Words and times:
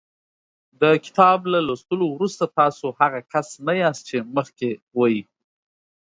د 0.81 0.83
کتاب 1.05 1.39
له 1.53 1.59
لوستلو 1.67 2.05
وروسته 2.15 2.43
تاسو 2.59 2.85
هغه 2.99 3.19
کس 3.31 3.47
نه 3.67 3.73
یاست 3.81 4.01
چې 4.09 4.17
مخکې 4.35 4.69
وئ. 4.97 5.17